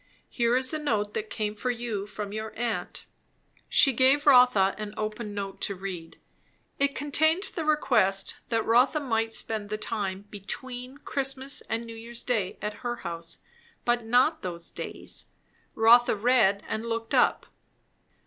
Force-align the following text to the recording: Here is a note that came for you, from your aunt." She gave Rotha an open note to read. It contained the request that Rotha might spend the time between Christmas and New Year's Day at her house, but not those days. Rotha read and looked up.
Here 0.31 0.55
is 0.55 0.73
a 0.73 0.79
note 0.79 1.13
that 1.13 1.29
came 1.29 1.53
for 1.53 1.69
you, 1.69 2.07
from 2.07 2.33
your 2.33 2.57
aunt." 2.57 3.05
She 3.69 3.93
gave 3.93 4.25
Rotha 4.25 4.73
an 4.79 4.95
open 4.97 5.35
note 5.35 5.61
to 5.61 5.75
read. 5.75 6.19
It 6.79 6.95
contained 6.95 7.43
the 7.53 7.65
request 7.65 8.39
that 8.49 8.65
Rotha 8.65 8.99
might 8.99 9.31
spend 9.31 9.69
the 9.69 9.77
time 9.77 10.25
between 10.31 10.97
Christmas 11.05 11.61
and 11.69 11.85
New 11.85 11.93
Year's 11.95 12.23
Day 12.23 12.57
at 12.63 12.77
her 12.81 12.95
house, 13.05 13.41
but 13.85 14.03
not 14.03 14.41
those 14.41 14.71
days. 14.71 15.25
Rotha 15.75 16.15
read 16.15 16.63
and 16.67 16.83
looked 16.83 17.13
up. 17.13 17.45